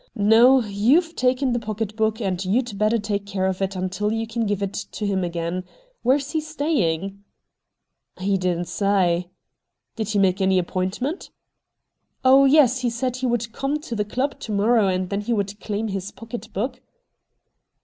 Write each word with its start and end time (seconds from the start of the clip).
No, 0.15 0.61
you've 0.63 1.15
taken 1.15 1.53
the 1.53 1.59
pocket 1.59 1.95
book 1.95 2.19
and 2.19 2.43
you'd 2.43 2.75
better 2.79 2.97
take 2.97 3.27
care 3.27 3.45
of 3.45 3.61
it 3.61 3.75
until 3.75 4.11
you 4.11 4.25
can 4.25 4.47
give 4.47 4.63
it 4.63 4.73
to 4.73 5.05
him 5.05 5.23
again. 5.23 5.63
Where's 6.01 6.31
he 6.31 6.41
stapng?'' 6.41 7.19
He 8.19 8.35
didn't 8.35 8.65
say.'' 8.65 9.29
Did 9.97 10.09
he 10.09 10.17
make 10.17 10.41
any 10.41 10.57
appointment?'' 10.57 11.29
Oh 12.25 12.45
yes, 12.45 12.79
he 12.79 12.89
said 12.89 13.17
he 13.17 13.27
would 13.27 13.53
come 13.53 13.79
to 13.81 13.95
the 13.95 14.03
club 14.03 14.39
to 14.39 14.51
morrow 14.51 14.87
and 14.87 15.11
then 15.11 15.21
he 15.21 15.33
would 15.33 15.59
claim 15.59 15.87
his 15.89 16.09
pocket 16.11 16.51
book.' 16.51 16.81